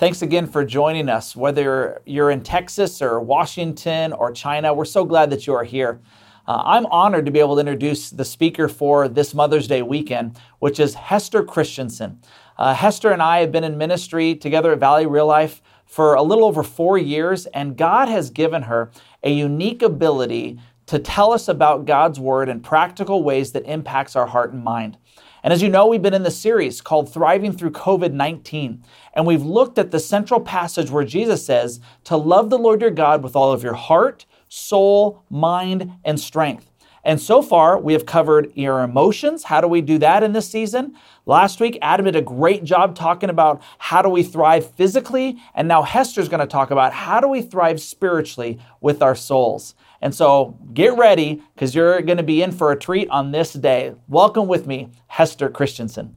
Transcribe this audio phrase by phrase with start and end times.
[0.00, 1.36] Thanks again for joining us.
[1.36, 6.00] Whether you're in Texas or Washington or China, we're so glad that you are here.
[6.48, 10.38] Uh, I'm honored to be able to introduce the speaker for this Mother's Day weekend,
[10.58, 12.18] which is Hester Christensen.
[12.56, 16.22] Uh, Hester and I have been in ministry together at Valley Real Life for a
[16.22, 18.90] little over four years, and God has given her
[19.22, 24.28] a unique ability to tell us about God's Word in practical ways that impacts our
[24.28, 24.96] heart and mind.
[25.42, 28.82] And as you know, we've been in the series called Thriving Through COVID 19.
[29.14, 32.90] And we've looked at the central passage where Jesus says to love the Lord your
[32.90, 36.70] God with all of your heart, soul, mind, and strength.
[37.02, 39.44] And so far, we have covered your emotions.
[39.44, 40.96] How do we do that in this season?
[41.24, 45.38] Last week, Adam did a great job talking about how do we thrive physically.
[45.54, 49.74] And now Hester's going to talk about how do we thrive spiritually with our souls.
[50.00, 53.52] And so get ready because you're going to be in for a treat on this
[53.52, 53.94] day.
[54.08, 56.16] Welcome with me, Hester Christensen.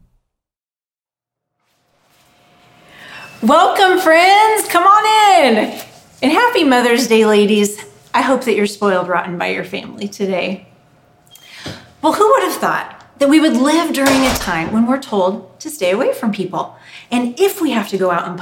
[3.41, 4.67] Welcome, friends.
[4.69, 5.81] Come on in.
[6.21, 7.83] And happy Mother's Day, ladies.
[8.13, 10.67] I hope that you're spoiled rotten by your family today.
[12.01, 15.59] Well, who would have thought that we would live during a time when we're told
[15.59, 16.77] to stay away from people?
[17.11, 18.37] And if we have to go out in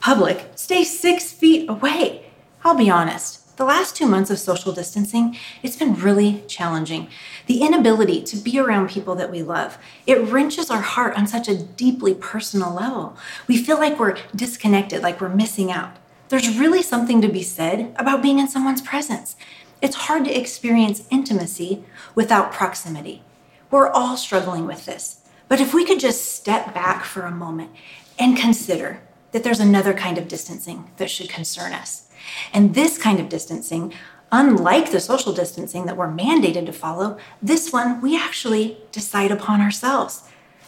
[0.00, 2.26] public, stay six feet away.
[2.62, 7.08] I'll be honest, the last two months of social distancing, it's been really challenging.
[7.46, 11.48] The inability to be around people that we love, it wrenches our heart on such
[11.48, 13.16] a deeply personal level.
[13.48, 15.96] We feel like we're disconnected, like we're missing out.
[16.28, 19.36] There's really something to be said about being in someone's presence.
[19.80, 23.22] It's hard to experience intimacy without proximity.
[23.70, 25.22] We're all struggling with this.
[25.48, 27.70] But if we could just step back for a moment
[28.18, 29.00] and consider
[29.32, 32.05] that there's another kind of distancing that should concern us
[32.52, 33.92] and this kind of distancing,
[34.32, 39.60] unlike the social distancing that we're mandated to follow, this one we actually decide upon
[39.60, 40.24] ourselves.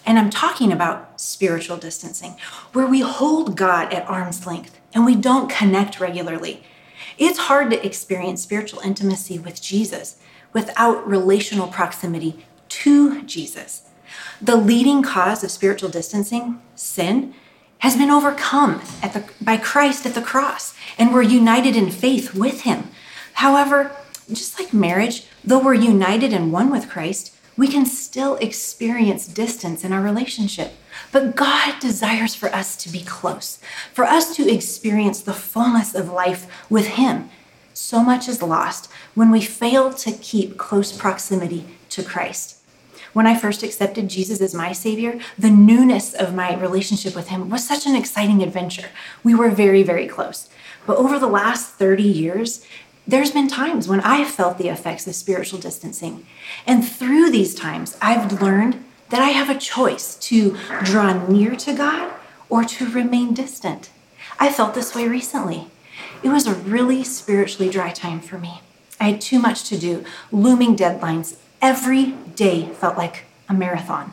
[0.07, 2.37] And I'm talking about spiritual distancing,
[2.73, 6.65] where we hold God at arm's length and we don't connect regularly.
[7.19, 10.17] It's hard to experience spiritual intimacy with Jesus
[10.53, 13.83] without relational proximity to Jesus.
[14.41, 17.35] The leading cause of spiritual distancing, sin,
[17.79, 22.63] has been overcome the, by Christ at the cross, and we're united in faith with
[22.63, 22.89] him.
[23.35, 23.93] However,
[24.33, 29.85] just like marriage, though we're united and one with Christ, we can still experience distance
[29.85, 30.75] in our relationship.
[31.11, 33.59] But God desires for us to be close,
[33.93, 37.31] for us to experience the fullness of life with Him.
[37.75, 42.58] So much is lost when we fail to keep close proximity to Christ.
[43.19, 47.51] When I first accepted Jesus as my Savior, the newness of my relationship with Him
[47.51, 48.91] was such an exciting adventure.
[49.25, 50.49] We were very, very close.
[50.87, 52.65] But over the last 30 years,
[53.09, 56.29] there's been times when I've felt the effects of spiritual distancing.
[56.65, 61.75] And through these times, I've learned that I have a choice to draw near to
[61.75, 62.13] God
[62.49, 63.91] or to remain distant.
[64.39, 65.67] I felt this way recently.
[66.23, 68.61] It was a really spiritually dry time for me.
[69.01, 74.13] I had too much to do, looming deadlines, Every day felt like a marathon.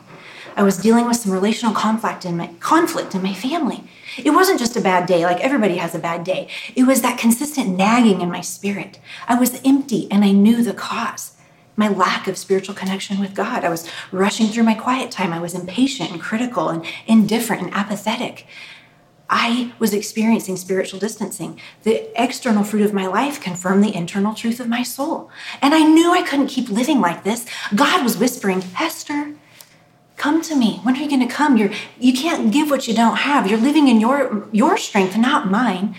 [0.56, 3.84] I was dealing with some relational conflict in my conflict in my family.
[4.16, 6.48] It wasn't just a bad day, like everybody has a bad day.
[6.74, 8.98] It was that consistent nagging in my spirit.
[9.28, 11.36] I was empty and I knew the cause.
[11.76, 13.62] My lack of spiritual connection with God.
[13.62, 15.32] I was rushing through my quiet time.
[15.32, 18.46] I was impatient and critical and indifferent and apathetic.
[19.28, 21.60] I was experiencing spiritual distancing.
[21.82, 25.30] The external fruit of my life confirmed the internal truth of my soul.
[25.60, 27.46] And I knew I couldn't keep living like this.
[27.74, 29.34] God was whispering, Hester,
[30.16, 30.78] come to me.
[30.82, 31.56] When are you going to come?
[31.56, 33.48] You're, you can't give what you don't have.
[33.48, 35.96] You're living in your, your strength, not mine.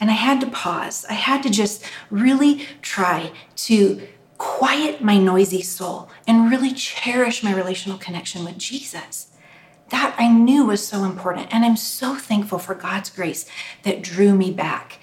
[0.00, 1.06] And I had to pause.
[1.08, 4.06] I had to just really try to
[4.38, 9.28] quiet my noisy soul and really cherish my relational connection with Jesus
[9.90, 11.48] that I knew was so important.
[11.52, 13.46] And I'm so thankful for God's grace
[13.82, 14.98] that drew me back.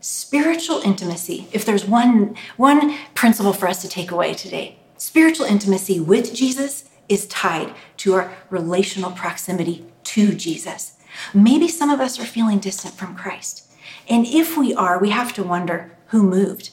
[0.00, 6.00] Spiritual intimacy, if there's one, one principle for us to take away today, spiritual intimacy
[6.00, 10.96] with Jesus is tied to our relational proximity to Jesus.
[11.34, 13.66] Maybe some of us are feeling distant from Christ.
[14.08, 16.70] And if we are, we have to wonder who moved,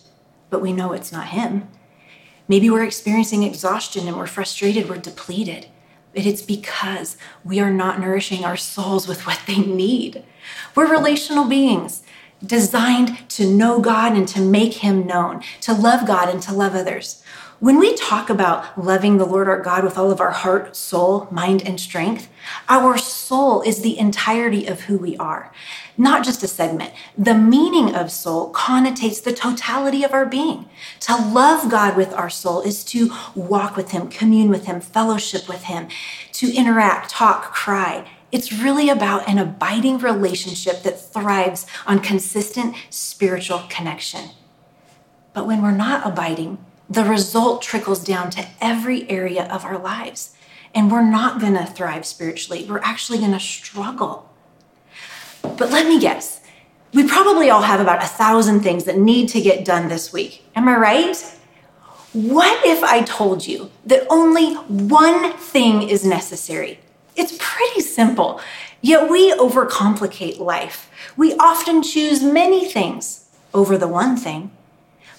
[0.50, 1.68] but we know it's not Him.
[2.48, 5.68] Maybe we're experiencing exhaustion and we're frustrated, we're depleted
[6.18, 7.16] but it's because
[7.46, 10.24] we are not nourishing our souls with what they need.
[10.74, 12.02] We're relational beings
[12.44, 16.74] designed to know God and to make Him known, to love God and to love
[16.74, 17.22] others.
[17.60, 21.28] When we talk about loving the Lord our God with all of our heart, soul,
[21.32, 22.30] mind, and strength,
[22.70, 25.52] our soul is the entirety of who we are,
[25.98, 26.94] not just a segment.
[27.18, 30.70] The meaning of soul connotates the totality of our being.
[31.00, 35.50] To love God with our soul is to walk with Him, commune with Him, fellowship
[35.50, 35.88] with Him,
[36.34, 43.64] to interact, talk, cry, It's really about an abiding relationship that thrives on consistent spiritual
[43.70, 44.32] connection.
[45.34, 46.58] But when we're not abiding,
[46.90, 50.36] the result trickles down to every area of our lives.
[50.74, 52.66] And we're not going to thrive spiritually.
[52.68, 54.30] We're actually going to struggle.
[55.42, 56.42] But let me guess.
[56.94, 60.46] We probably all have about a thousand things that need to get done this week.
[60.56, 61.38] Am I right?
[62.14, 66.80] What if I told you that only one thing is necessary?
[67.16, 68.40] It's pretty simple,
[68.82, 70.90] yet we overcomplicate life.
[71.18, 74.52] We often choose many things over the one thing.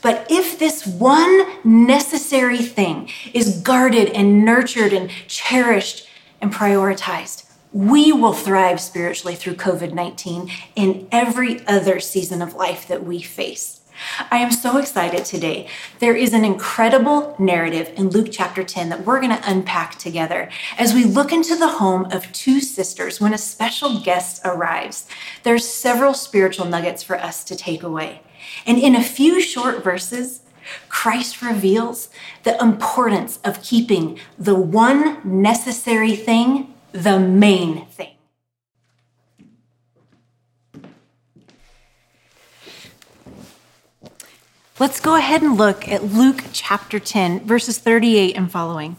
[0.03, 6.09] But if this one necessary thing is guarded and nurtured and cherished
[6.41, 12.87] and prioritized, we will thrive spiritually through COVID 19 in every other season of life
[12.89, 13.79] that we face.
[14.31, 15.69] I am so excited today.
[15.99, 20.51] There is an incredible narrative in Luke chapter 10 that we're going to unpack together
[20.79, 25.09] as we look into the home of two sisters when a special guest arrives.
[25.43, 28.23] There's several spiritual nuggets for us to take away.
[28.67, 30.43] And in a few short verses,
[30.89, 32.09] Christ reveals
[32.43, 38.15] the importance of keeping the one necessary thing the main thing.
[44.81, 48.97] Let's go ahead and look at Luke chapter 10, verses 38 and following.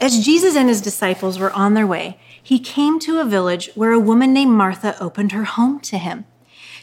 [0.00, 3.92] As Jesus and his disciples were on their way, he came to a village where
[3.92, 6.24] a woman named Martha opened her home to him.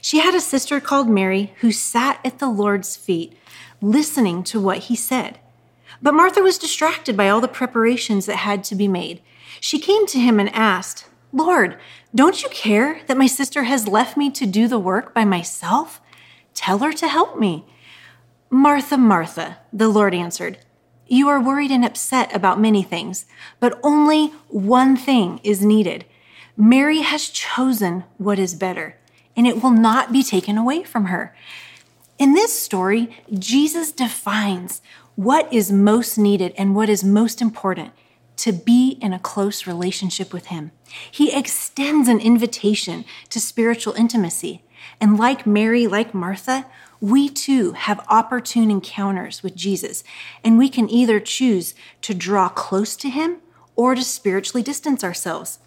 [0.08, 3.38] She had a sister called Mary who sat at the Lord's feet,
[3.82, 5.38] listening to what he said.
[6.02, 9.22] But Martha was distracted by all the preparations that had to be made.
[9.60, 11.78] She came to him and asked, Lord,
[12.16, 16.00] don't you care that my sister has left me to do the work by myself?
[16.54, 17.66] Tell her to help me.
[18.50, 20.58] Martha, Martha, the Lord answered,
[21.08, 23.26] You are worried and upset about many things,
[23.60, 26.06] but only one thing is needed.
[26.56, 28.96] Mary has chosen what is better,
[29.38, 31.34] and it will not be taken away from her.
[32.18, 34.82] In this story, Jesus defines
[35.16, 37.94] what is most needed and what is most important
[38.38, 40.72] to be in a close relationship with Him.
[41.12, 44.64] He extends an invitation to spiritual intimacy.
[45.00, 46.66] And like Mary, like Martha,
[47.00, 50.04] we too have opportune encounters with Jesus,
[50.44, 53.38] and we can either choose to draw close to him
[53.76, 55.60] or to spiritually distance ourselves.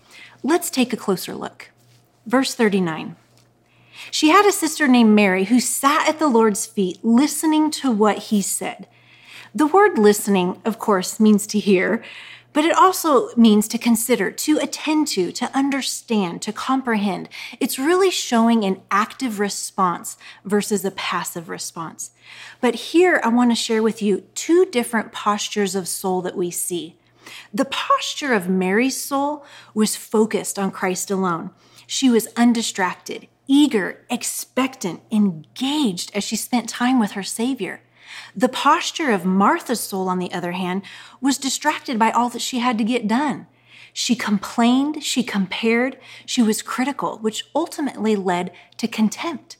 [0.43, 1.70] Let's take a closer look.
[2.26, 3.16] Verse 39.
[4.11, 8.19] She had a sister named Mary who sat at the Lord's feet listening to what
[8.19, 8.87] he said.
[9.55, 12.02] The word listening, of course, means to hear,
[12.52, 17.29] but it also means to consider, to attend to, to understand, to comprehend.
[17.61, 22.11] It's really showing an active response versus a passive response.
[22.61, 26.50] But here I want to share with you two different postures of soul that we
[26.50, 26.97] see.
[27.55, 29.44] The posture of Mary's soul
[29.75, 31.50] was focused on Christ alone.
[31.87, 37.82] She was undistracted, eager, expectant, engaged as she spent time with her Savior.
[38.35, 40.82] The posture of Martha's soul, on the other hand,
[41.20, 43.49] was distracted by all that she had to get done.
[43.93, 49.56] She complained, she compared, she was critical, which ultimately led to contempt.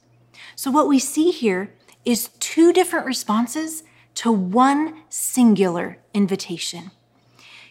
[0.55, 1.73] So, what we see here
[2.05, 3.83] is two different responses
[4.15, 6.91] to one singular invitation.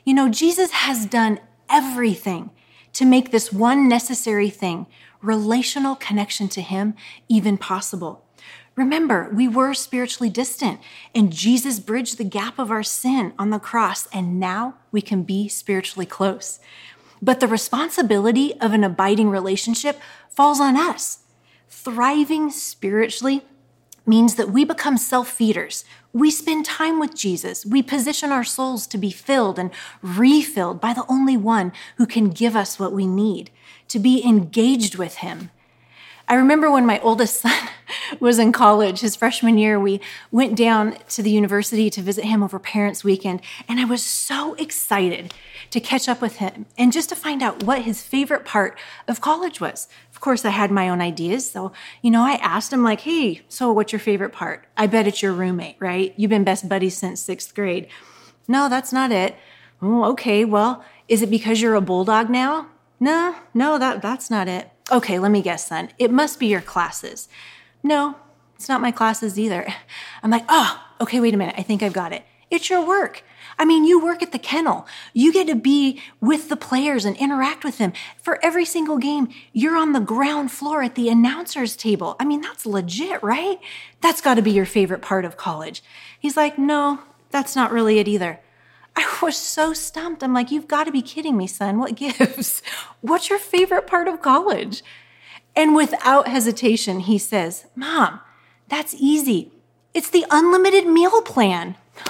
[0.05, 1.41] You know, Jesus has done
[1.71, 2.51] everything
[2.93, 4.87] to make this one necessary thing,
[5.23, 6.95] relational connection to Him,
[7.29, 8.25] even possible.
[8.77, 10.81] Remember, we were spiritually distant,
[11.15, 15.23] and Jesus bridged the gap of our sin on the cross, and now we can
[15.23, 16.61] be spiritually close.
[17.21, 20.01] But the responsibility of an abiding relationship
[20.31, 21.19] falls on us.
[21.69, 23.43] Thriving spiritually
[24.07, 25.85] means that we become self feeders.
[26.13, 27.65] We spend time with Jesus.
[27.67, 29.71] We position our souls to be filled and
[30.03, 33.51] refilled by the only one who can give us what we need,
[33.91, 35.51] to be engaged with Him
[36.31, 37.69] I remember when my oldest son
[38.21, 42.41] was in college, his freshman year, we went down to the university to visit him
[42.41, 45.35] over Parents Weekend, and I was so excited
[45.71, 48.79] to catch up with him and just to find out what his favorite part
[49.09, 49.89] of college was.
[50.13, 53.43] Of course, I had my own ideas, so you know, I asked him like, "Hey,
[53.49, 56.15] so what's your favorite part?" I bet it's your roommate, right?
[56.17, 57.89] You've been best buddies since sixth grade.
[58.47, 59.35] No, that's not it.
[59.83, 60.45] Oh, okay.
[60.45, 62.69] Well, is it because you're a bulldog now?
[63.01, 64.71] No, no, that that's not it.
[64.93, 65.91] Okay, let me guess then.
[65.99, 67.29] It must be your classes.
[67.83, 68.17] No,
[68.57, 69.67] it's not my classes either.
[70.23, 71.55] I'm like, oh, okay, wait a minute.
[71.57, 72.25] I think I've got it.
[72.51, 73.23] It's your work.
[73.59, 74.87] I mean, you work at the kennel.
[75.15, 77.93] You get to be with the players and interact with them.
[78.21, 82.17] For every single game, you're on the ground floor at the announcer's table.
[82.19, 83.59] I mean, that's legit, right?
[84.01, 85.83] That's got to be your favorite part of college.
[86.19, 88.41] He's like, no, that's not really it either.
[88.97, 90.23] I was so stumped.
[90.23, 91.79] I'm like, you've got to be kidding me, son.
[91.79, 92.63] What gives?
[93.01, 94.83] What's your favorite part of college?
[95.57, 98.21] And without hesitation, he says, Mom,
[98.69, 99.53] that's easy.
[99.93, 101.77] It's the unlimited meal plan.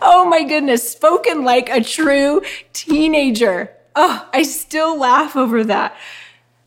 [0.00, 3.72] oh my goodness, spoken like a true teenager.
[3.96, 5.96] Oh, I still laugh over that.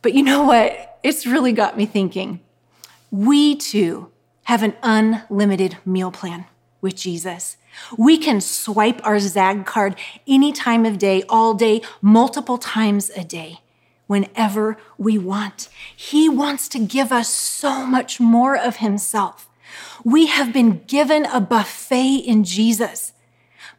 [0.02, 1.00] But you know what?
[1.04, 2.42] It's really got me thinking.
[3.10, 4.12] We too
[4.44, 6.46] have an unlimited meal plan
[6.82, 7.58] with Jesus.
[7.98, 9.96] We can swipe our ZAG card
[10.28, 13.60] any time of day, all day, multiple times a day,
[14.08, 15.70] whenever we want.
[15.96, 19.48] He wants to give us so much more of Himself.
[20.04, 23.14] We have been given a buffet in Jesus,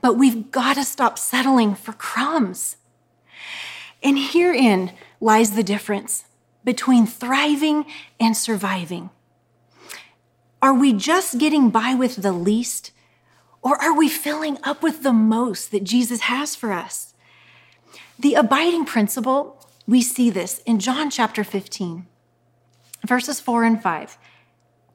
[0.00, 2.76] but we've got to stop settling for crumbs.
[4.02, 6.25] And herein lies the difference
[6.64, 7.85] between thriving
[8.18, 9.11] and surviving.
[10.62, 12.92] Are we just getting by with the least,
[13.62, 17.14] or are we filling up with the most that Jesus has for us?
[18.16, 22.07] The abiding principle, we see this in John chapter 15,
[23.04, 24.16] verses 4 and 5.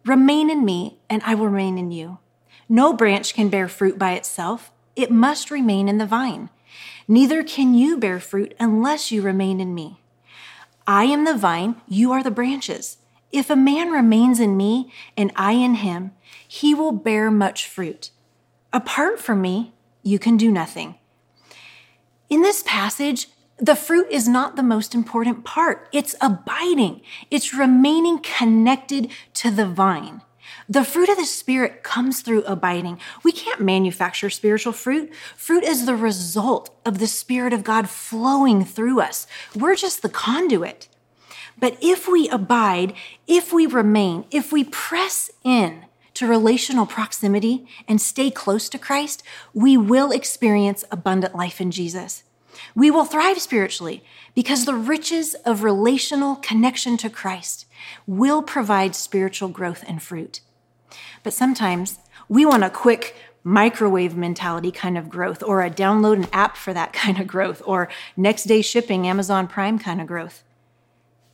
[0.05, 2.19] Remain in me, and I will remain in you.
[2.69, 6.49] No branch can bear fruit by itself, it must remain in the vine.
[7.09, 9.99] Neither can you bear fruit unless you remain in me.
[10.87, 12.97] I am the vine, you are the branches.
[13.31, 16.11] If a man remains in me and I in him,
[16.47, 18.11] he will bear much fruit.
[18.71, 20.95] Apart from me, you can do nothing.
[22.29, 25.89] In this passage, the fruit is not the most important part.
[25.91, 27.01] It's abiding.
[27.31, 30.21] It's remaining connected to the vine.
[30.69, 32.99] The fruit of the Spirit comes through abiding.
[33.23, 35.13] We can't manufacture spiritual fruit.
[35.35, 39.27] Fruit is the result of the Spirit of God flowing through us.
[39.55, 40.87] We're just the conduit.
[41.59, 42.93] But if we abide,
[43.25, 49.23] if we remain, if we press in to relational proximity and stay close to Christ,
[49.53, 52.23] we will experience abundant life in Jesus.
[52.75, 57.65] We will thrive spiritually because the riches of relational connection to Christ
[58.05, 60.41] will provide spiritual growth and fruit.
[61.23, 61.99] But sometimes
[62.29, 66.73] we want a quick microwave mentality kind of growth, or a download an app for
[66.73, 70.43] that kind of growth, or next day shipping Amazon Prime kind of growth.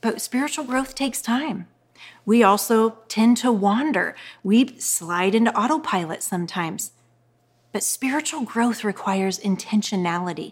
[0.03, 1.65] But spiritual growth takes time.
[2.25, 4.15] We also tend to wander.
[4.43, 6.91] We slide into autopilot sometimes.
[7.71, 10.51] But spiritual growth requires intentionality.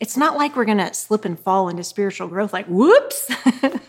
[0.00, 3.30] It's not like we're going to slip and fall into spiritual growth like, whoops.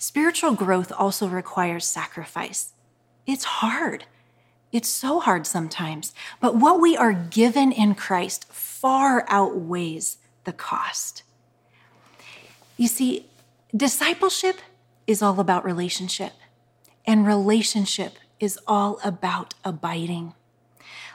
[0.00, 2.72] spiritual growth also requires sacrifice.
[3.28, 4.06] It's hard.
[4.72, 6.12] It's so hard sometimes.
[6.40, 11.22] But what we are given in Christ far outweighs the cost.
[12.80, 13.26] You see,
[13.76, 14.56] discipleship
[15.06, 16.32] is all about relationship,
[17.06, 20.32] and relationship is all about abiding.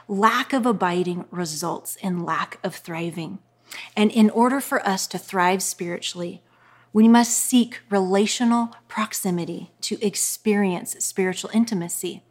[0.06, 3.40] Lack of abiding results in lack of thriving.
[3.96, 6.40] And in order for us to thrive spiritually,
[6.92, 12.22] we must seek relational proximity to experience spiritual intimacy.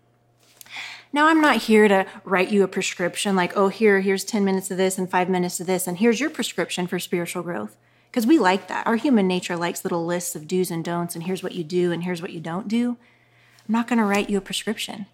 [1.11, 4.71] Now, I'm not here to write you a prescription like, oh, here, here's 10 minutes
[4.71, 7.75] of this and five minutes of this, and here's your prescription for spiritual growth
[8.15, 8.87] because we like that.
[8.87, 11.91] Our human nature likes little lists of do's and don'ts, and here's what you do,
[11.91, 12.91] and here's what you don't do.
[13.67, 15.07] I'm not going to write you a prescription.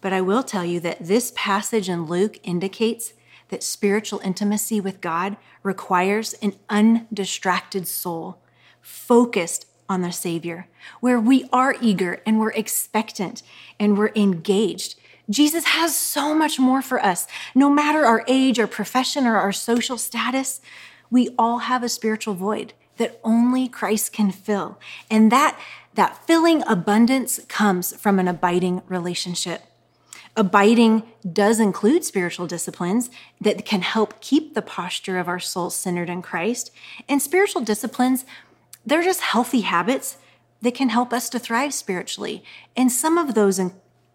[0.00, 3.12] But I will tell you that this passage in Luke indicates
[3.48, 8.38] that spiritual intimacy with God requires an undistracted soul,
[8.80, 10.68] focused on the Savior,
[11.00, 13.42] where we are eager and we're expectant
[13.80, 14.94] and we're engaged.
[15.28, 17.26] Jesus has so much more for us.
[17.56, 20.60] No matter our age, our profession, or our social status,
[21.10, 24.78] we all have a spiritual void that only Christ can fill.
[25.10, 25.58] And that,
[25.94, 29.62] that filling abundance comes from an abiding relationship.
[30.36, 33.10] Abiding does include spiritual disciplines
[33.40, 36.70] that can help keep the posture of our soul centered in Christ.
[37.08, 38.24] And spiritual disciplines,
[38.86, 40.18] they're just healthy habits
[40.62, 42.44] that can help us to thrive spiritually.
[42.76, 43.60] And some of those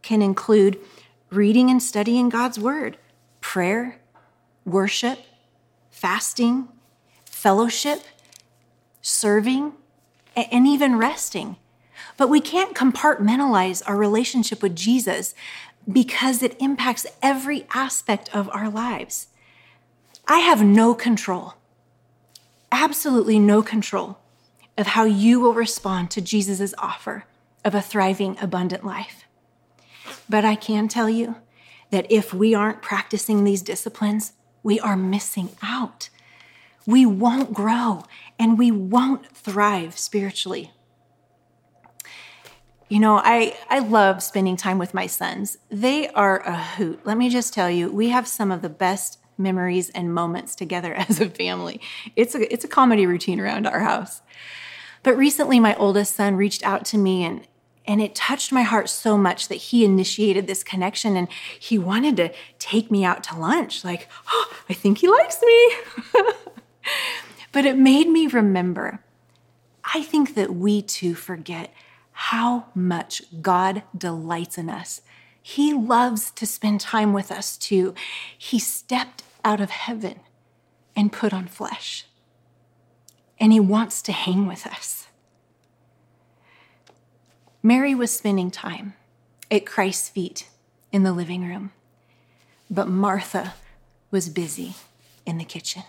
[0.01, 0.79] can include
[1.29, 2.97] reading and studying God's word,
[3.41, 4.00] prayer,
[4.65, 5.19] worship,
[5.89, 6.67] fasting,
[7.43, 8.00] fellowship,
[9.01, 9.73] serving,
[10.33, 11.57] and even resting.
[12.15, 15.35] But we can't compartmentalize our relationship with Jesus
[15.91, 19.27] because it impacts every aspect of our lives.
[20.25, 21.55] I have no control,
[22.71, 24.19] absolutely no control
[24.77, 27.25] of how you will respond to Jesus' offer
[27.65, 29.25] of a thriving, abundant life.
[30.29, 31.35] But I can tell you
[31.89, 34.31] that if we aren't practicing these disciplines,
[34.63, 36.07] we are missing out
[36.85, 38.03] we won't grow
[38.37, 40.71] and we won't thrive spiritually.
[42.89, 45.57] You know, I, I love spending time with my sons.
[45.69, 46.99] They are a hoot.
[47.05, 50.93] Let me just tell you, we have some of the best memories and moments together
[51.09, 51.81] as a family.
[52.15, 54.21] It's a, it's a comedy routine around our house.
[55.01, 57.47] But recently, my oldest son reached out to me and,
[57.85, 61.27] and it touched my heart so much that he initiated this connection and
[61.59, 63.83] he wanted to take me out to lunch.
[63.83, 65.71] Like, oh, I think he likes me.
[67.51, 68.99] but it made me remember.
[69.93, 71.73] I think that we too forget
[72.11, 75.01] how much God delights in us.
[75.41, 77.93] He loves to spend time with us too.
[78.37, 80.21] He stepped out of heaven
[80.95, 82.05] and put on flesh,
[83.39, 85.07] and He wants to hang with us.
[87.61, 88.93] Mary was spending time
[89.49, 90.49] at Christ's feet
[90.91, 91.71] in the living room,
[92.69, 93.55] but Martha
[94.11, 94.75] was busy
[95.25, 95.83] in the kitchen.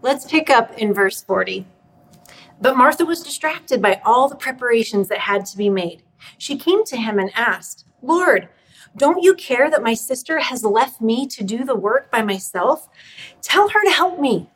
[0.00, 1.66] Let's pick up in verse 40.
[2.60, 6.02] But Martha was distracted by all the preparations that had to be made.
[6.38, 8.48] She came to him and asked, Lord,
[8.96, 12.88] don't you care that my sister has left me to do the work by myself?
[13.42, 14.48] Tell her to help me.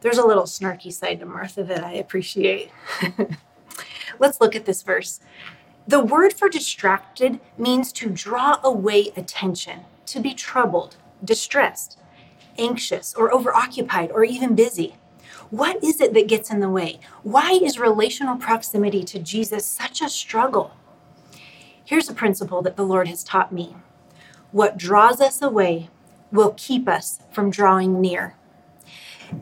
[0.00, 2.70] There's a little snarky side to Martha that I appreciate.
[4.18, 5.20] Let's look at this verse.
[5.86, 11.98] The word for distracted means to draw away attention, to be troubled, distressed,
[12.60, 14.94] anxious, or overoccupied, or even busy.
[15.50, 17.00] What is it that gets in the way?
[17.24, 20.76] Why is relational proximity to Jesus such a struggle?
[21.84, 23.74] Here's a principle that the Lord has taught me
[24.52, 25.88] what draws us away
[26.32, 28.34] will keep us from drawing near.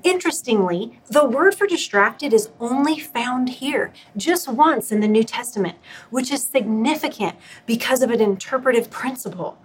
[0.04, 5.78] Interestingly, the word for distracted is only found here just once in the New Testament,
[6.10, 9.58] which is significant because of an interpretive principle.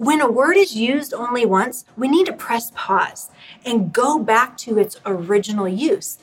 [0.00, 3.28] When a word is used only once, we need to press pause
[3.66, 6.16] and go back to its original use.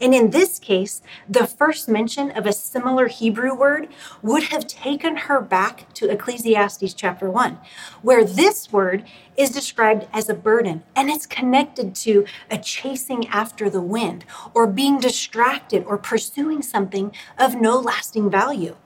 [0.00, 3.88] And in this case, the first mention of a similar Hebrew word
[4.22, 7.58] would have taken her back to Ecclesiastes chapter 1,
[8.00, 9.04] where this word
[9.36, 14.24] is described as a burden and it's connected to a chasing after the wind
[14.54, 18.76] or being distracted or pursuing something of no lasting value.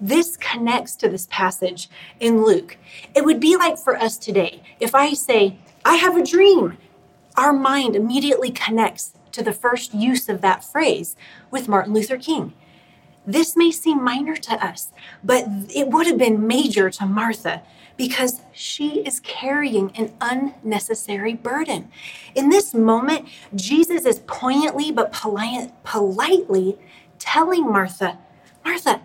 [0.00, 1.88] This connects to this passage
[2.20, 2.76] in Luke.
[3.14, 6.78] It would be like for us today if I say, I have a dream.
[7.36, 11.16] Our mind immediately connects to the first use of that phrase
[11.50, 12.52] with Martin Luther King.
[13.26, 14.90] This may seem minor to us,
[15.22, 17.62] but it would have been major to Martha
[17.96, 21.90] because she is carrying an unnecessary burden.
[22.34, 26.78] In this moment, Jesus is poignantly but polite, politely
[27.18, 28.18] telling Martha,
[28.64, 29.02] Martha,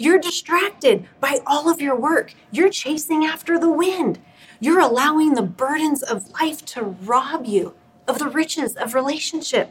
[0.00, 2.32] you're distracted by all of your work.
[2.50, 4.18] You're chasing after the wind.
[4.58, 7.74] You're allowing the burdens of life to rob you
[8.08, 9.70] of the riches of relationship.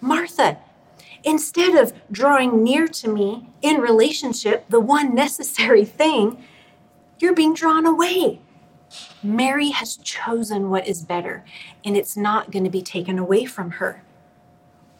[0.00, 0.58] Martha,
[1.24, 6.44] instead of drawing near to me in relationship, the one necessary thing,
[7.18, 8.38] you're being drawn away.
[9.24, 11.44] Mary has chosen what is better,
[11.84, 14.04] and it's not going to be taken away from her.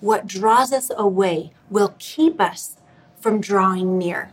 [0.00, 2.76] What draws us away will keep us
[3.20, 4.32] from drawing near.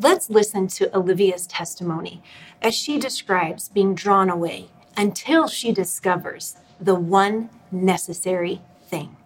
[0.00, 2.22] Let's listen to Olivia's testimony
[2.60, 9.16] as she describes being drawn away until she discovers the one necessary thing.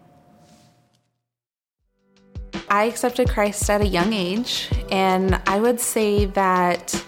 [2.68, 7.02] I accepted Christ at a young age, and I would say that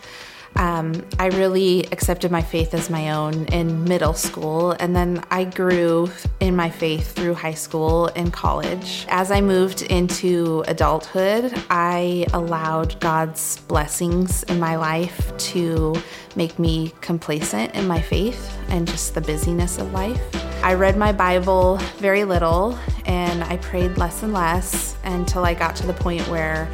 [0.57, 5.45] um, I really accepted my faith as my own in middle school, and then I
[5.45, 6.11] grew
[6.41, 9.07] in my faith through high school and college.
[9.09, 15.95] As I moved into adulthood, I allowed God's blessings in my life to
[16.37, 20.21] make me complacent in my faith and just the busyness of life.
[20.63, 25.75] I read my Bible very little and I prayed less and less until I got
[25.77, 26.71] to the point where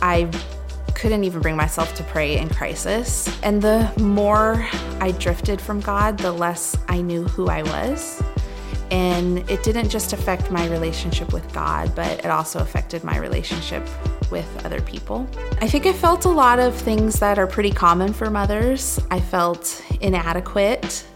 [0.00, 0.30] I
[0.98, 3.28] couldn't even bring myself to pray in crisis.
[3.44, 4.66] And the more
[5.00, 8.20] I drifted from God, the less I knew who I was.
[8.90, 13.86] And it didn't just affect my relationship with God, but it also affected my relationship
[14.30, 15.28] with other people.
[15.60, 18.98] I think I felt a lot of things that are pretty common for mothers.
[19.10, 21.06] I felt inadequate,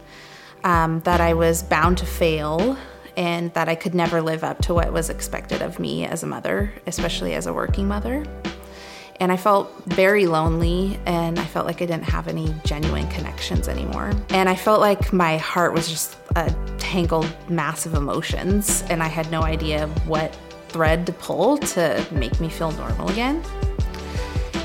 [0.63, 2.77] um, that I was bound to fail,
[3.17, 6.27] and that I could never live up to what was expected of me as a
[6.27, 8.25] mother, especially as a working mother.
[9.23, 13.69] And I felt very lonely and I felt like I didn't have any genuine connections
[13.69, 14.11] anymore.
[14.31, 19.07] And I felt like my heart was just a tangled mass of emotions and I
[19.07, 20.37] had no idea what
[20.71, 23.45] thread to pull to make me feel normal again.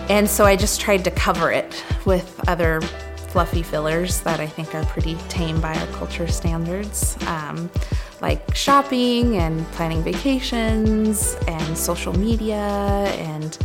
[0.09, 2.81] And so I just tried to cover it with other
[3.27, 7.15] fluffy fillers that I think are pretty tame by our culture standards.
[7.27, 7.69] Um,
[8.21, 13.55] like shopping and planning vacations and social media and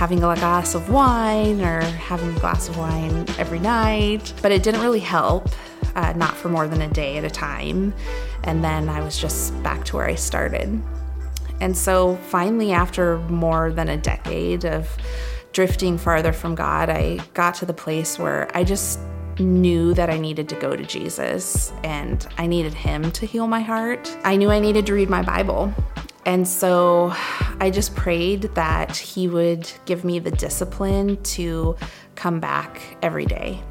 [0.00, 4.32] having a glass of wine or having a glass of wine every night.
[4.40, 5.50] But it didn't really help,
[5.94, 7.92] uh, not for more than a day at a time.
[8.44, 10.82] And then I was just back to where I started.
[11.60, 14.88] And so finally, after more than a decade of
[15.52, 19.00] drifting farther from God, I got to the place where I just
[19.38, 23.60] knew that I needed to go to Jesus and I needed Him to heal my
[23.60, 24.16] heart.
[24.24, 25.74] I knew I needed to read my Bible.
[26.26, 27.12] And so
[27.60, 31.76] I just prayed that He would give me the discipline to
[32.14, 33.62] come back every day.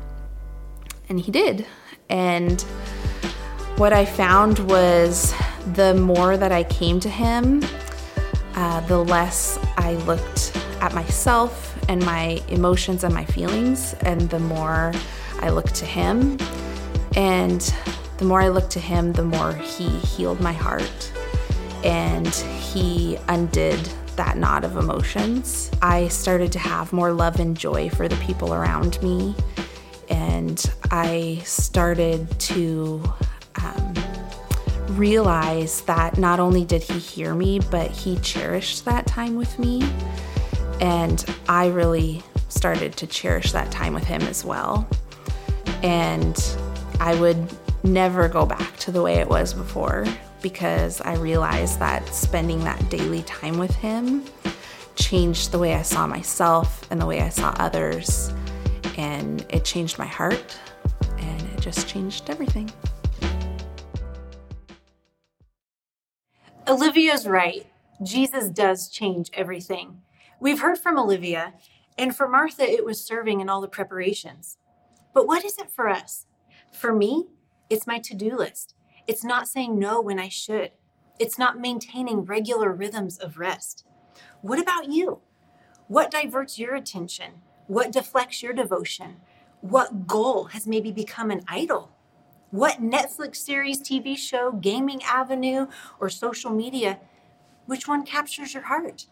[1.10, 1.66] And He did.
[2.10, 2.62] And
[3.78, 5.34] what I found was
[5.74, 7.64] the more that I came to Him,
[8.56, 14.40] uh, the less I looked at myself and my emotions and my feelings, and the
[14.40, 14.92] more
[15.42, 16.38] I looked to Him.
[17.16, 17.62] And
[18.18, 21.12] the more I looked to Him, the more He healed my heart
[21.84, 23.80] and He undid
[24.16, 25.72] that knot of emotions.
[25.82, 29.36] I started to have more love and joy for the people around me.
[30.10, 33.04] And I started to
[33.62, 33.94] um,
[34.90, 39.84] realize that not only did He hear me, but He cherished that time with me.
[40.82, 44.88] And I really started to cherish that time with Him as well
[45.84, 46.58] and
[47.00, 47.48] I would
[47.84, 50.06] never go back to the way it was before
[50.42, 54.24] because I realized that spending that daily time with him
[54.96, 58.34] changed the way I saw myself and the way I saw others.
[58.98, 60.58] And it changed my heart
[61.18, 62.72] and it just changed everything.
[66.68, 67.66] Olivia's right.
[68.04, 70.02] Jesus does change everything.
[70.40, 71.54] We've heard from Olivia,
[71.98, 74.58] and for Martha, it was serving and all the preparations.
[75.14, 76.28] But what is it for us?
[76.72, 77.28] For me,
[77.70, 78.76] it's my to do list.
[79.10, 80.70] It's not saying no when I should.
[81.18, 83.84] It's not maintaining regular rhythms of rest.
[84.44, 85.22] What about you?
[85.88, 87.42] What diverts your attention?
[87.66, 89.16] What deflects your devotion?
[89.62, 91.90] What goal has maybe become an idol?
[92.52, 95.66] What Netflix series, TV show, gaming avenue,
[96.00, 97.00] or social media,
[97.66, 99.08] which one captures your heart?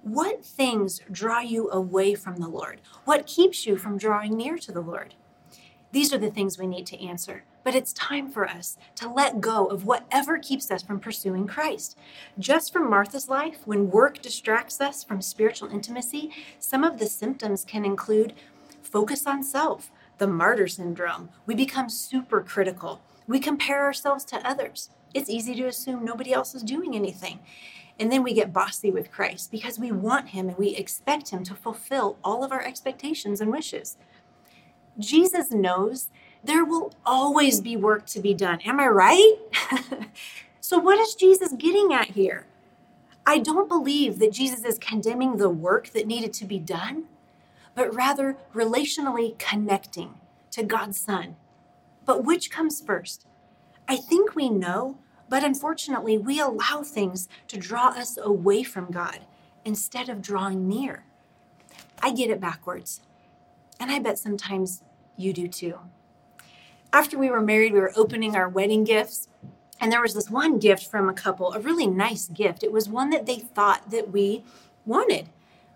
[0.00, 2.80] What things draw you away from the Lord?
[3.04, 5.14] What keeps you from drawing near to the Lord?
[5.96, 7.44] These are the things we need to answer.
[7.64, 11.96] But it's time for us to let go of whatever keeps us from pursuing Christ.
[12.38, 17.64] Just from Martha's life, when work distracts us from spiritual intimacy, some of the symptoms
[17.64, 18.34] can include
[18.82, 21.30] focus on self, the martyr syndrome.
[21.46, 23.00] We become super critical.
[23.26, 24.90] We compare ourselves to others.
[25.14, 27.38] It's easy to assume nobody else is doing anything.
[27.98, 31.42] And then we get bossy with Christ because we want Him and we expect Him
[31.44, 33.96] to fulfill all of our expectations and wishes.
[34.98, 36.08] Jesus knows
[36.42, 38.60] there will always be work to be done.
[38.64, 39.34] Am I right?
[40.60, 42.46] so, what is Jesus getting at here?
[43.26, 47.04] I don't believe that Jesus is condemning the work that needed to be done,
[47.74, 50.14] but rather relationally connecting
[50.52, 51.36] to God's Son.
[52.04, 53.26] But which comes first?
[53.88, 59.20] I think we know, but unfortunately, we allow things to draw us away from God
[59.64, 61.04] instead of drawing near.
[62.00, 63.00] I get it backwards.
[63.78, 64.82] And I bet sometimes
[65.16, 65.78] you do too.
[66.92, 69.28] After we were married, we were opening our wedding gifts,
[69.80, 72.62] and there was this one gift from a couple, a really nice gift.
[72.62, 74.44] It was one that they thought that we
[74.86, 75.28] wanted,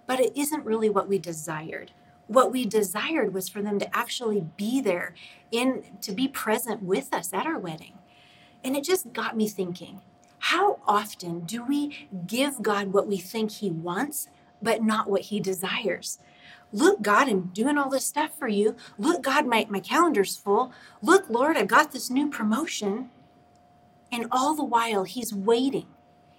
[0.07, 1.93] but it isn't really what we desired.
[2.27, 5.15] What we desired was for them to actually be there
[5.51, 7.99] in to be present with us at our wedding.
[8.63, 10.01] And it just got me thinking,
[10.39, 14.29] how often do we give God what we think he wants,
[14.63, 16.19] but not what he desires?
[16.73, 18.77] Look, God, I'm doing all this stuff for you.
[18.99, 20.73] Look, God, my, my calendar's full.
[21.03, 23.11] Look, Lord, I've got this new promotion.
[24.13, 25.87] And all the while, He's waiting.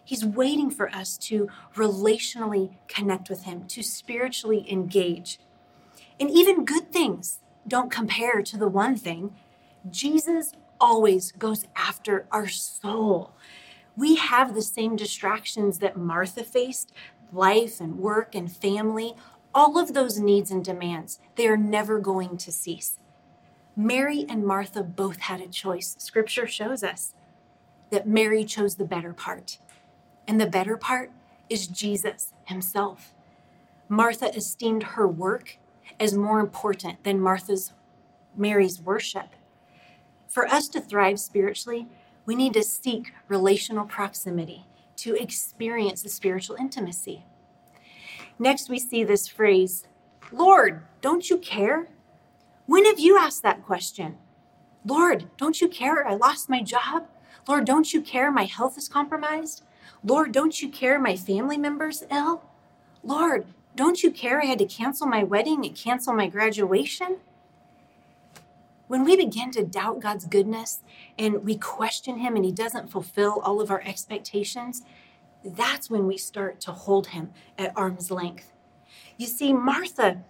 [0.04, 5.40] He's waiting for us to relationally connect with Him, to spiritually engage.
[6.20, 9.36] And even good things don't compare to the one thing
[9.90, 13.32] Jesus always goes after our soul.
[13.96, 16.92] We have the same distractions that Martha faced
[17.32, 19.16] life and work and family
[19.54, 22.98] all of those needs and demands, they are never going to cease.
[23.76, 25.96] Mary and Martha both had a choice.
[25.98, 27.14] Scripture shows us
[27.90, 29.58] that Mary chose the better part.
[30.28, 31.12] And the better part
[31.50, 33.14] is Jesus himself.
[33.90, 35.58] Martha esteemed her work
[36.00, 37.74] as more important than Martha's
[38.36, 39.36] Mary's worship.
[40.28, 41.88] For us to thrive spiritually,
[42.26, 44.66] we need to seek relational proximity
[44.98, 47.26] to experience the spiritual intimacy.
[48.42, 49.86] Next, we see this phrase
[50.32, 51.90] Lord, don't you care?
[52.66, 54.18] When have you asked that question?
[54.84, 56.08] Lord, don't you care?
[56.08, 57.06] I lost my job.
[57.48, 59.62] Lord, don't you care my health is compromised?
[60.04, 62.44] Lord, don't you care my family members ill?
[63.04, 67.18] Lord, don't you care I had to cancel my wedding and cancel my graduation?
[68.88, 70.80] When we begin to doubt God's goodness
[71.16, 74.82] and we question Him and He doesn't fulfill all of our expectations,
[75.44, 78.52] that's when we start to hold Him at arm's length.
[79.18, 80.24] You see, Martha,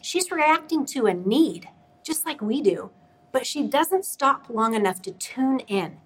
[0.00, 1.68] she's reacting to a need,
[2.02, 2.90] just like we do,
[3.32, 5.98] but she doesn't stop long enough to tune in.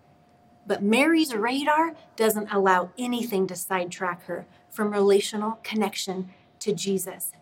[0.67, 7.33] But Mary's radar doesn't allow anything to sidetrack her from relational connection to Jesus.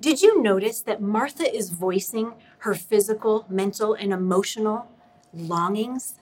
[0.00, 4.88] Did you notice that Martha is voicing her physical, mental, and emotional
[5.32, 6.14] longings?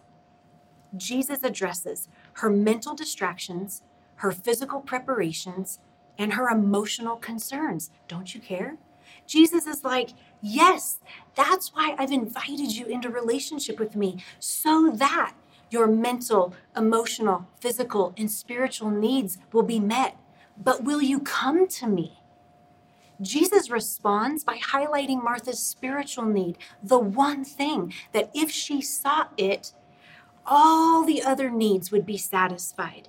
[0.97, 2.09] Jesus addresses
[2.41, 3.83] her mental distractions,
[4.17, 5.79] her physical preparations,
[6.19, 7.91] and her emotional concerns.
[8.09, 8.77] Don't you care?
[9.27, 10.11] Jesus is like,
[10.43, 11.01] Yes,
[11.35, 15.35] that's why I've invited you into relationship with me, so that
[15.71, 20.17] your mental, emotional, physical, and spiritual needs will be met.
[20.63, 22.19] But will you come to me?
[23.21, 29.73] Jesus responds by highlighting Martha's spiritual need, the one thing that if she sought it,
[30.47, 33.09] all the other needs would be satisfied.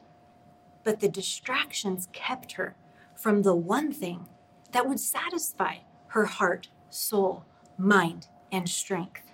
[0.84, 2.76] But the distractions kept her
[3.16, 4.28] from the one thing
[4.72, 7.46] that would satisfy her heart, soul,
[7.78, 9.32] mind, and strength.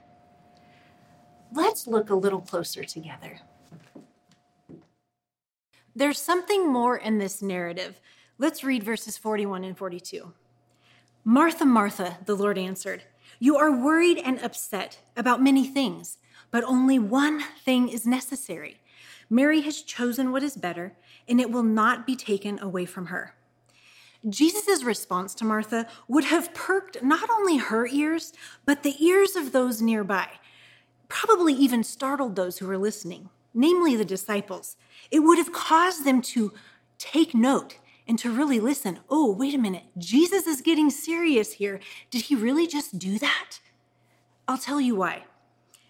[1.53, 3.39] Let's look a little closer together.
[5.95, 7.99] There's something more in this narrative.
[8.37, 10.33] Let's read verses 41 and 42.
[11.23, 13.03] Martha, Martha, the Lord answered,
[13.39, 16.19] You are worried and upset about many things,
[16.51, 18.79] but only one thing is necessary.
[19.29, 20.93] Mary has chosen what is better,
[21.27, 23.33] and it will not be taken away from her.
[24.27, 28.33] Jesus' response to Martha would have perked not only her ears,
[28.65, 30.27] but the ears of those nearby,
[31.07, 34.75] probably even startled those who were listening, namely the disciples.
[35.11, 36.53] It would have caused them to
[36.97, 38.99] take note and to really listen.
[39.09, 39.83] Oh, wait a minute.
[39.97, 41.79] Jesus is getting serious here.
[42.09, 43.59] Did he really just do that?
[44.47, 45.25] I'll tell you why.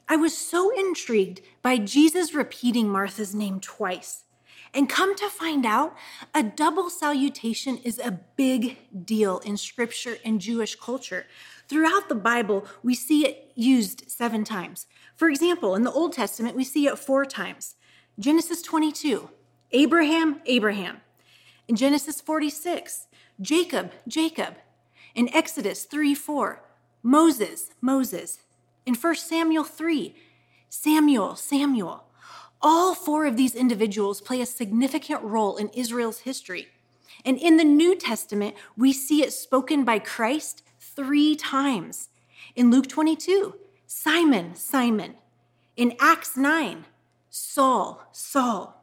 [0.10, 4.24] I was so intrigued by Jesus repeating Martha's name twice.
[4.74, 5.96] And come to find out,
[6.34, 11.26] a double salutation is a big deal in scripture and Jewish culture.
[11.68, 14.88] Throughout the Bible, we see it used seven times.
[15.16, 17.76] For example, in the Old Testament, we see it four times
[18.20, 19.30] Genesis 22,
[19.72, 21.02] Abraham, Abraham.
[21.68, 23.08] In Genesis 46,
[23.42, 24.56] Jacob, Jacob.
[25.16, 26.64] In Exodus 3 4,
[27.04, 28.40] Moses, Moses.
[28.88, 30.16] In 1 Samuel 3,
[30.70, 32.06] Samuel, Samuel.
[32.62, 36.70] All four of these individuals play a significant role in Israel's history.
[37.26, 42.08] And in the New Testament, we see it spoken by Christ three times.
[42.56, 43.56] In Luke 22,
[43.88, 45.16] Simon, Simon.
[45.76, 46.86] In Acts 9,
[47.30, 48.82] Saul, Saul.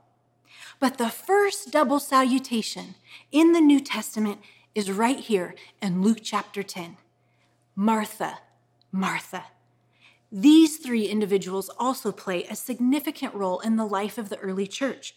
[0.81, 2.97] But the first double salutation
[3.33, 4.41] in the New Testament
[4.75, 6.99] is right here in Luke chapter 10
[7.75, 8.41] Martha,
[8.93, 9.45] Martha.
[10.37, 15.15] These three individuals also play a significant role in the life of the early church.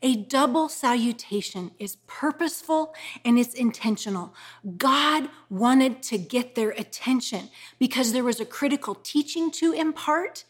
[0.00, 4.32] A double salutation is purposeful and it's intentional.
[4.76, 7.48] God wanted to get their attention
[7.80, 10.44] because there was a critical teaching to impart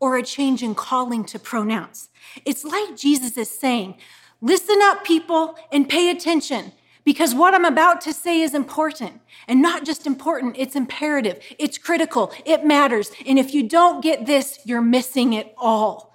[0.00, 2.10] or a change in calling to pronounce.
[2.44, 3.96] It's like Jesus is saying,
[4.42, 6.72] listen up, people, and pay attention
[7.06, 9.20] because what I'm about to say is important.
[9.46, 13.12] And not just important, it's imperative, it's critical, it matters.
[13.24, 16.12] And if you don't get this, you're missing it all.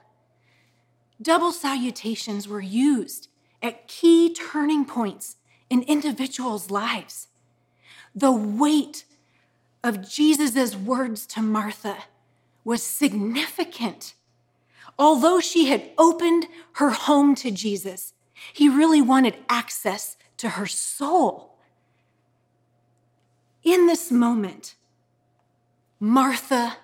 [1.22, 3.30] Double salutations were used
[3.62, 5.38] at key turning points
[5.70, 7.30] in individuals' lives.
[8.14, 9.06] The weight
[9.86, 12.00] of Jesus' words to Martha
[12.66, 14.14] was significant.
[15.00, 18.14] Although she had opened her home to Jesus,
[18.52, 21.56] he really wanted access to her soul.
[23.64, 24.76] In this moment,
[26.00, 26.78] Martha,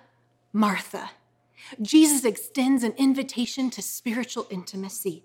[0.52, 1.10] Martha,
[1.82, 5.24] Jesus extends an invitation to spiritual intimacy,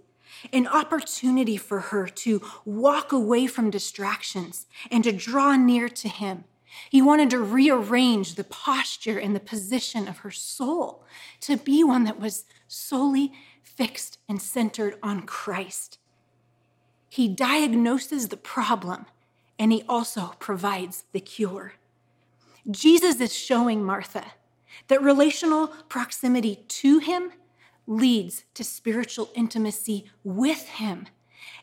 [0.51, 6.43] an opportunity for her to walk away from distractions and to draw near to him
[6.89, 11.03] he wanted to rearrange the posture and the position of her soul
[11.41, 15.99] to be one that was solely fixed and centered on Christ.
[17.13, 19.05] He diagnoses the problem
[19.59, 21.73] and he also provides the cure.
[22.69, 24.25] Jesus is showing Martha
[24.87, 27.31] that relational proximity to him
[27.85, 31.07] leads to spiritual intimacy with him.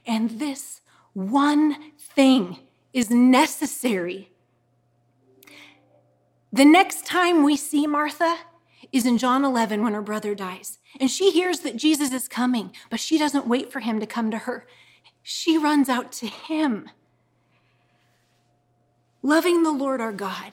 [0.07, 0.83] And this
[1.15, 2.59] one thing
[2.93, 4.31] is necessary
[6.53, 8.39] the next time we see Martha,
[8.91, 10.79] is in John 11 when her brother dies.
[10.99, 14.33] And she hears that Jesus is coming, but she doesn't wait for him to come
[14.33, 14.67] to her.
[15.23, 16.91] She runs out to him.
[19.23, 20.53] Loving the Lord our God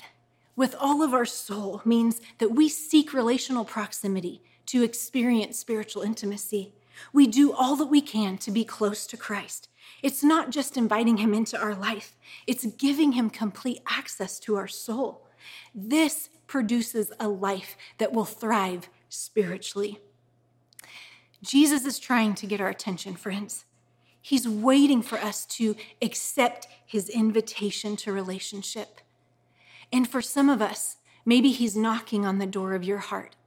[0.55, 6.73] with all of our soul means that we seek relational proximity to experience spiritual intimacy.
[7.13, 9.69] We do all that we can to be close to Christ.
[10.03, 14.67] It's not just inviting him into our life, it's giving him complete access to our
[14.67, 15.27] soul.
[15.73, 19.99] This produces a life that will thrive spiritually.
[21.41, 23.65] Jesus is trying to get our attention, friends.
[24.27, 28.99] He's waiting for us to accept his invitation to relationship.
[29.89, 33.37] And for some of us, maybe he's knocking on the door of your heart.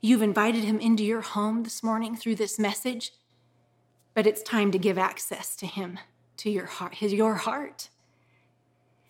[0.00, 3.12] You've invited him into your home this morning through this message,
[4.14, 5.98] but it's time to give access to him,
[6.38, 7.90] to your heart, his, your heart.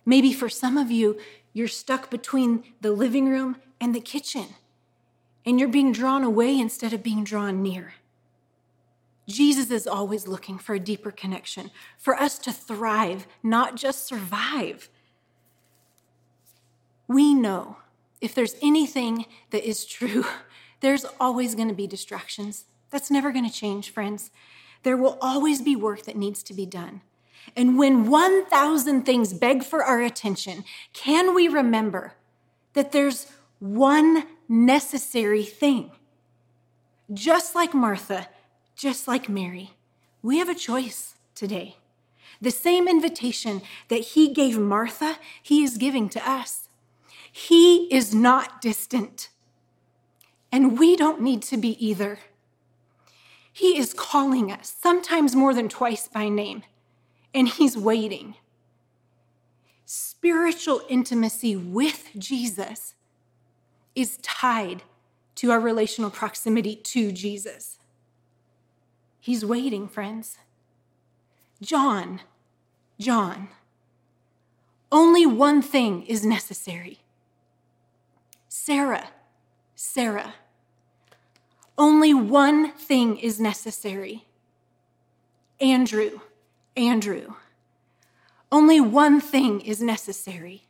[0.04, 1.20] Maybe for some of you,
[1.52, 4.56] you're stuck between the living room and the kitchen,
[5.44, 7.94] and you're being drawn away instead of being drawn near.
[9.28, 14.88] Jesus is always looking for a deeper connection, for us to thrive, not just survive.
[17.08, 17.78] We know
[18.20, 20.24] if there's anything that is true,
[20.80, 22.66] there's always going to be distractions.
[22.90, 24.30] That's never going to change, friends.
[24.84, 27.00] There will always be work that needs to be done.
[27.56, 32.14] And when 1,000 things beg for our attention, can we remember
[32.74, 33.26] that there's
[33.58, 35.90] one necessary thing?
[37.12, 38.28] Just like Martha,
[38.76, 39.70] just like Mary,
[40.22, 41.76] we have a choice today.
[42.40, 46.68] The same invitation that he gave Martha, he is giving to us.
[47.32, 49.30] He is not distant,
[50.52, 52.20] and we don't need to be either.
[53.52, 56.62] He is calling us, sometimes more than twice by name
[57.36, 58.34] and he's waiting.
[59.84, 62.94] Spiritual intimacy with Jesus
[63.94, 64.82] is tied
[65.36, 67.78] to our relational proximity to Jesus.
[69.26, 70.38] He's waiting, friends.
[71.60, 72.20] John,
[73.00, 73.48] John,
[74.92, 77.00] only one thing is necessary.
[78.48, 79.08] Sarah,
[79.74, 80.34] Sarah,
[81.76, 84.26] only one thing is necessary.
[85.60, 86.20] Andrew,
[86.76, 87.34] Andrew,
[88.52, 90.68] only one thing is necessary.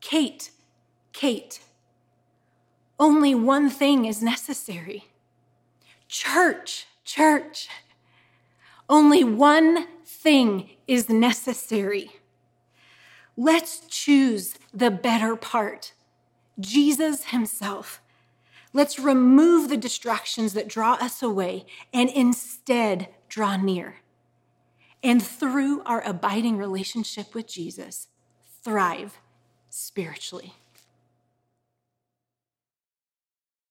[0.00, 0.52] Kate,
[1.12, 1.58] Kate,
[2.96, 5.06] only one thing is necessary.
[6.06, 7.68] Church, church,
[8.88, 12.10] only one thing is necessary.
[13.36, 15.92] Let's choose the better part
[16.60, 18.00] Jesus Himself.
[18.72, 23.96] Let's remove the distractions that draw us away and instead draw near
[25.04, 28.08] and through our abiding relationship with Jesus,
[28.62, 29.18] thrive
[29.68, 30.54] spiritually.